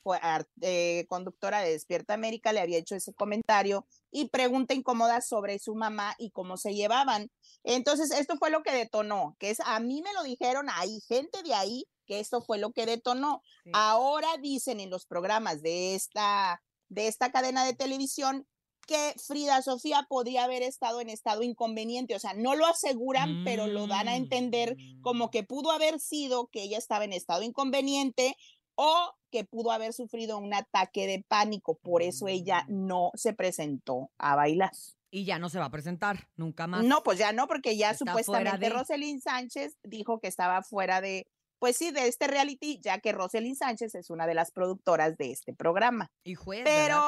eh, 0.62 1.06
conductora 1.08 1.62
de 1.62 1.74
Despierta 1.74 2.16
América, 2.16 2.52
le 2.52 2.60
había 2.60 2.80
hecho 2.80 2.96
ese 2.96 3.14
comentario 3.14 3.86
y 4.10 4.30
pregunta 4.30 4.74
incómoda 4.74 5.22
sobre 5.22 5.60
su 5.60 5.76
mamá 5.76 6.16
y 6.18 6.32
cómo 6.32 6.58
se 6.58 6.74
llevaban. 6.74 7.30
Entonces, 7.64 8.10
esto 8.10 8.38
fue 8.38 8.50
lo 8.50 8.64
que 8.64 8.72
detonó, 8.72 9.36
que 9.38 9.52
es, 9.52 9.60
a 9.60 9.80
mí 9.80 10.02
me 10.02 10.12
lo 10.14 10.24
dijeron 10.24 10.70
ahí, 10.72 11.02
gente 11.08 11.44
de 11.44 11.54
ahí, 11.54 11.86
que 12.08 12.20
esto 12.20 12.42
fue 12.42 12.58
lo 12.58 12.72
que 12.72 12.88
detonó. 12.88 13.44
Sí. 13.64 13.70
Ahora 13.76 14.30
dicen 14.42 14.80
en 14.80 14.90
los 14.90 15.06
programas 15.06 15.62
de 15.62 15.94
esta, 15.94 16.64
de 16.90 17.06
esta 17.06 17.32
cadena 17.32 17.64
de 17.64 17.76
televisión 17.76 18.48
que 18.92 19.14
Frida 19.26 19.62
Sofía 19.62 20.06
podría 20.10 20.44
haber 20.44 20.64
estado 20.64 21.00
en 21.00 21.10
estado 21.10 21.44
inconveniente, 21.44 22.14
o 22.14 22.20
sea, 22.20 22.34
no 22.34 22.56
lo 22.56 22.66
aseguran, 22.68 23.44
pero 23.46 23.68
lo 23.68 23.88
dan 23.88 24.10
a 24.10 24.18
entender 24.18 24.76
como 25.02 25.32
que 25.32 25.44
pudo 25.44 25.72
haber 25.72 26.00
sido 26.02 26.48
que 26.48 26.64
ella 26.64 26.78
estaba 26.78 27.06
en 27.06 27.14
estado 27.14 27.42
inconveniente 27.44 28.36
o 28.76 29.14
que 29.32 29.46
pudo 29.46 29.72
haber 29.72 29.94
sufrido 29.94 30.38
un 30.38 30.54
ataque 30.54 31.08
de 31.08 31.24
pánico, 31.26 31.76
por 31.82 32.02
eso 32.02 32.28
ella 32.28 32.66
no 32.68 33.12
se 33.14 33.32
presentó 33.34 34.12
a 34.18 34.36
bailar. 34.36 34.72
Y 35.10 35.24
ya 35.24 35.40
no 35.40 35.50
se 35.50 35.60
va 35.60 35.66
a 35.66 35.72
presentar, 35.72 36.28
nunca 36.36 36.68
más. 36.68 36.84
No, 36.84 37.02
pues 37.04 37.18
ya 37.18 37.32
no, 37.32 37.48
porque 37.48 37.78
ya 37.78 37.92
Está 37.92 38.06
supuestamente 38.06 38.66
de- 38.66 38.70
Roselyn 38.70 39.22
Sánchez 39.22 39.78
dijo 39.84 40.20
que 40.20 40.28
estaba 40.28 40.64
fuera 40.64 41.00
de, 41.00 41.28
pues 41.62 41.78
sí, 41.78 41.92
de 41.92 42.08
este 42.08 42.26
reality, 42.26 42.80
ya 42.82 42.98
que 42.98 43.12
Roselyn 43.12 43.56
Sánchez 43.56 43.94
es 43.94 44.10
una 44.10 44.26
de 44.26 44.34
las 44.34 44.50
productoras 44.52 45.16
de 45.16 45.30
este 45.32 45.54
programa. 45.54 46.10
Y 46.24 46.34
juez. 46.34 46.64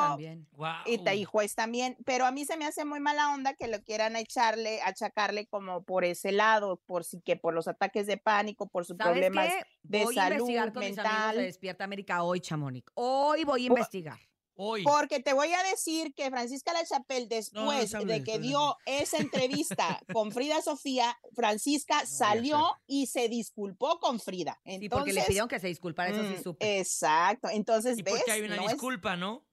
También. 0.10 0.48
Y, 0.86 1.04
ta- 1.04 1.16
y 1.16 1.24
juez 1.26 1.56
también, 1.56 1.98
pero 2.06 2.28
a 2.28 2.32
mí 2.32 2.46
se 2.46 2.56
me 2.56 2.66
hace 2.68 2.86
muy 2.86 3.00
mala 3.00 3.34
onda 3.34 3.56
que 3.56 3.68
lo 3.68 3.82
quieran 3.82 4.16
echarle, 4.16 4.80
achacarle 4.84 5.48
como 5.48 5.82
por 5.84 6.06
ese 6.06 6.32
lado, 6.32 6.80
por 6.86 7.04
sí 7.04 7.20
que 7.26 7.36
por 7.36 7.56
los 7.56 7.68
ataques 7.68 8.06
de 8.06 8.18
pánico, 8.18 8.68
por 8.68 8.86
sus 8.86 8.96
¿Sabes 8.96 9.14
problemas 9.14 9.48
qué? 9.48 9.64
de 9.82 10.04
voy 10.04 10.20
a 10.20 10.28
investigar 10.28 10.64
salud 10.68 10.74
con 10.76 10.84
mis 10.86 10.98
amigos 11.00 11.14
mental. 11.18 11.36
de 11.38 11.44
Despierta 11.46 11.84
América 11.86 12.22
hoy, 12.22 12.40
Chamonix. 12.40 12.92
Hoy 12.94 13.44
voy 13.46 13.64
a 13.64 13.68
investigar. 13.70 14.20
Hoy. 14.56 14.84
Porque 14.84 15.20
te 15.20 15.34
voy 15.34 15.52
a 15.52 15.64
decir 15.64 16.14
que 16.14 16.30
Francisca 16.30 16.74
Lachapelle, 16.74 17.28
después 17.28 17.90
se 17.90 17.98
hable 17.98 18.14
de 18.20 18.24
que 18.24 18.40
dio 18.40 18.78
esa 18.86 19.18
entrevista 19.18 20.00
con 20.14 20.32
Frida 20.32 20.62
Sofía, 20.62 21.18
Francisca 21.34 22.06
salió 22.06 22.76
y 22.86 23.08
se 23.08 23.30
disculpó 23.30 24.00
con 24.00 24.20
Frida. 24.20 24.60
Sí, 24.66 24.74
Entonces, 24.74 24.90
porque 24.90 25.14
le 25.14 25.24
pidieron 25.24 25.50
que 25.50 25.60
se 25.60 25.68
disculpara, 25.68 26.10
eso 26.12 26.22
sí 26.24 26.36
mm, 26.40 26.44
supe. 26.44 26.80
Exacto. 26.80 27.50
Entonces, 27.50 27.98
y 27.98 28.04
¿ves? 28.04 28.14
porque 28.16 28.32
hay 28.32 28.42
una 28.42 28.56
No 28.56 28.64
es- 28.66 28.74
disculpa, 28.74 29.16
¿no? 29.16 29.44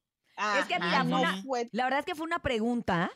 Es 0.58 0.64
que, 0.66 0.74
Ajá, 0.74 1.04
mira, 1.04 1.04
no 1.04 1.20
una- 1.20 1.42
La 1.72 1.84
verdad 1.84 2.00
es 2.00 2.06
que 2.06 2.14
fue 2.14 2.24
una 2.24 2.40
pregunta 2.40 3.10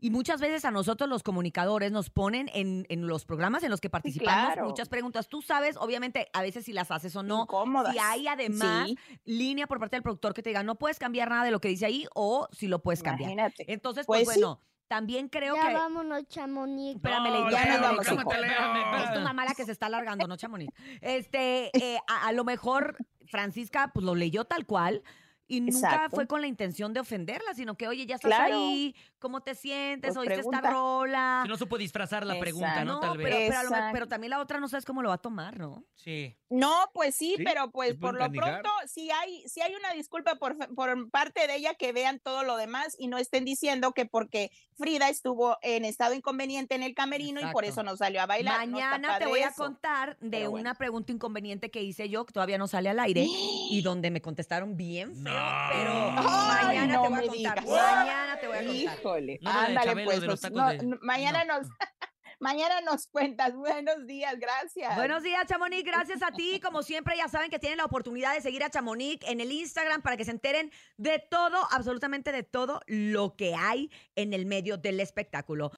y 0.00 0.10
muchas 0.10 0.40
veces 0.40 0.64
a 0.64 0.70
nosotros 0.70 1.08
los 1.08 1.22
comunicadores 1.22 1.92
nos 1.92 2.10
ponen 2.10 2.50
en, 2.52 2.86
en 2.88 3.06
los 3.06 3.24
programas 3.24 3.62
en 3.62 3.70
los 3.70 3.80
que 3.80 3.90
participamos 3.90 4.52
claro. 4.54 4.66
muchas 4.68 4.88
preguntas. 4.88 5.28
Tú 5.28 5.42
sabes, 5.42 5.76
obviamente, 5.76 6.28
a 6.32 6.42
veces 6.42 6.64
si 6.64 6.72
las 6.72 6.90
haces 6.90 7.14
o 7.16 7.22
no. 7.22 7.42
incómodas. 7.42 7.92
Si 7.92 7.98
hay 7.98 8.26
además 8.28 8.88
Sí, 8.88 8.98
línea 9.24 9.66
por 9.66 9.78
parte 9.78 9.96
del 9.96 10.02
productor 10.02 10.34
que 10.34 10.42
te 10.42 10.50
diga, 10.50 10.62
no 10.62 10.76
puedes 10.76 10.98
cambiar 10.98 11.28
nada 11.30 11.44
de 11.44 11.50
lo 11.50 11.60
que 11.60 11.68
dice 11.68 11.86
ahí 11.86 12.06
o 12.14 12.48
si 12.52 12.66
lo 12.68 12.82
puedes 12.82 13.02
cambiar. 13.02 13.30
imagínate. 13.30 13.72
Entonces, 13.72 14.06
pues, 14.06 14.24
Pues 14.24 14.34
sí. 14.34 14.40
bueno, 14.40 14.60
también 14.88 15.28
creo 15.28 15.54
ya 15.54 15.68
que... 15.68 15.74
vámonos, 15.74 16.26
Chamonix. 16.28 16.96
Espérame, 16.96 17.28
No, 17.30 17.50
ya 17.50 17.64
nos 17.66 17.80
vamos, 17.80 18.06
Es 18.08 19.12
tu 19.14 19.20
mamá 19.20 19.44
la 19.44 19.54
que 19.54 19.64
se 19.64 19.72
está 19.72 19.86
alargando, 19.86 20.26
¿no, 20.26 20.36
Chamonix? 20.36 20.72
Este, 21.00 21.70
eh, 21.94 21.98
a, 22.08 22.26
a 22.26 22.32
lo 22.32 22.44
mejor 22.44 22.96
Francisca 23.26 23.90
pues 23.94 24.04
lo 24.04 24.14
leyó 24.14 24.44
tal 24.44 24.66
cual 24.66 25.02
y 25.50 25.60
nunca 25.60 25.74
Exacto. 25.88 26.14
fue 26.16 26.26
con 26.26 26.40
la 26.40 26.46
intención 26.46 26.92
de 26.94 27.00
ofenderla, 27.00 27.52
sino 27.54 27.74
que, 27.76 27.88
oye, 27.88 28.06
ya 28.06 28.14
estás 28.14 28.28
Claro. 28.30 28.56
ahí, 28.56 28.94
¿cómo 29.18 29.40
te 29.42 29.54
sientes? 29.56 30.14
Pues 30.14 30.16
¿Oíste 30.18 30.34
esta 30.40 30.50
pregunta. 30.50 30.70
rola? 30.70 31.40
Si 31.42 31.48
no 31.48 31.56
supo 31.56 31.76
disfrazar 31.76 32.24
la 32.24 32.38
pregunta, 32.38 32.68
Exacto. 32.68 32.84
¿no? 32.86 32.94
no, 32.94 33.00
Tal 33.00 33.18
vez. 33.18 33.50
pero, 33.50 33.98
lo 33.98 34.06
también 34.06 34.30
la 34.30 34.38
otra 34.40 34.60
no 34.60 34.68
sabes 34.68 34.84
cómo 34.84 35.02
lo 35.02 35.08
va 35.08 35.16
a 35.16 35.18
tomar, 35.18 35.58
¿no? 35.58 35.84
Sí. 35.96 36.36
No, 36.48 36.72
pues 36.94 37.14
sí, 37.14 37.34
Sí, 37.36 37.44
pero 37.44 37.70
pues 37.70 37.94
por 37.96 38.14
lo 38.18 38.30
pronto, 38.30 38.68
si 38.86 39.10
hay, 39.10 39.46
si 39.48 39.60
hay 39.60 39.74
una 39.74 39.92
disculpa 39.92 40.36
por, 40.36 40.56
fe- 40.56 40.68
por 40.74 41.10
parte 41.10 41.46
de 41.46 41.56
ella, 41.56 41.74
que 41.74 41.92
vean 41.92 42.18
todo 42.20 42.42
lo 42.44 42.56
demás 42.56 42.96
y 42.98 43.06
no 43.08 43.18
estén 43.18 43.44
diciendo 43.44 43.92
que 43.92 44.06
porque 44.06 44.50
Frida 44.76 45.08
estuvo 45.08 45.58
en 45.62 45.84
estado 45.84 46.14
inconveniente 46.14 46.74
en 46.74 46.82
el 46.82 46.94
camerino 46.94 47.40
y 47.40 47.52
por 47.52 47.64
eso 47.64 47.82
no 47.82 47.96
salió 47.96 48.20
a 48.22 48.26
bailar. 48.26 48.66
no 48.66 48.72
Mañana 48.72 49.18
te 49.18 49.26
voy 49.26 49.40
a 49.40 49.48
eso. 49.48 49.62
contar 49.62 50.16
de 50.20 50.28
Pero 50.30 50.50
una 50.50 50.60
bueno. 50.62 50.74
pregunta 50.76 51.12
inconveniente 51.12 51.70
que 51.70 51.82
hice 51.82 52.08
yo, 52.08 52.24
que 52.26 52.32
todavía 52.32 52.58
no 52.58 52.66
sale 52.66 52.88
al 52.88 52.98
aire, 53.00 53.26
y 53.26 53.80
donde 53.84 54.10
me 54.10 54.20
contestaron 54.20 54.76
bien 54.76 55.14
feo, 55.14 55.32
No. 55.32 55.39
Pero 55.72 55.92
Ay, 56.16 56.66
mañana 56.66 56.94
no 56.94 57.02
te 57.02 57.08
voy 57.08 57.18
a 57.18 57.22
contar. 57.28 57.32
digas. 57.36 57.66
Mañana 57.66 58.40
te 58.40 58.46
voy 58.48 58.56
a 58.56 58.60
contar. 58.66 58.98
Híjole, 58.98 59.38
No 59.42 59.50
ándale 59.50 60.04
pues, 60.04 60.20
pues, 60.24 60.50
no, 60.52 60.68
de- 60.68 60.78
no, 60.84 60.98
mañana 61.02 61.44
no. 61.44 61.58
nos 61.60 61.68
mañana 62.40 62.80
nos 62.80 63.06
cuentas. 63.06 63.54
Buenos 63.54 64.06
días, 64.06 64.34
gracias. 64.38 64.96
Buenos 64.96 65.22
días, 65.22 65.44
Chamonix. 65.46 65.84
Gracias 65.84 66.22
a 66.22 66.32
ti. 66.32 66.58
Como 66.64 66.82
siempre, 66.82 67.14
ya 67.16 67.28
saben 67.28 67.50
que 67.50 67.58
tienen 67.58 67.76
la 67.76 67.84
oportunidad 67.84 68.32
de 68.34 68.40
seguir 68.40 68.64
a 68.64 68.70
Chamonix 68.70 69.22
en 69.28 69.42
el 69.42 69.52
Instagram 69.52 70.00
para 70.00 70.16
que 70.16 70.24
se 70.24 70.30
enteren 70.30 70.72
de 70.96 71.18
todo, 71.18 71.58
absolutamente 71.70 72.32
de 72.32 72.42
todo 72.42 72.80
lo 72.86 73.36
que 73.36 73.54
hay 73.54 73.90
en 74.16 74.32
el 74.32 74.46
medio 74.46 74.78
del 74.78 75.00
espectáculo. 75.00 75.68